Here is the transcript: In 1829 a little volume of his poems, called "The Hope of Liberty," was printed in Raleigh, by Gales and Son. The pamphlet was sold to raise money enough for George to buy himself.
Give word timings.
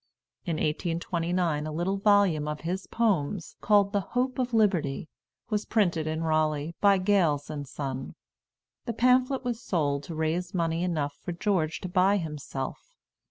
In 0.47 0.55
1829 0.55 1.67
a 1.67 1.71
little 1.71 1.97
volume 1.97 2.47
of 2.47 2.61
his 2.61 2.87
poems, 2.87 3.55
called 3.61 3.93
"The 3.93 4.01
Hope 4.01 4.39
of 4.39 4.51
Liberty," 4.51 5.07
was 5.51 5.65
printed 5.67 6.07
in 6.07 6.23
Raleigh, 6.23 6.73
by 6.81 6.97
Gales 6.97 7.51
and 7.51 7.67
Son. 7.67 8.15
The 8.85 8.93
pamphlet 8.93 9.43
was 9.43 9.61
sold 9.61 10.01
to 10.05 10.15
raise 10.15 10.55
money 10.55 10.81
enough 10.83 11.13
for 11.21 11.33
George 11.33 11.81
to 11.81 11.87
buy 11.87 12.17
himself. 12.17 12.95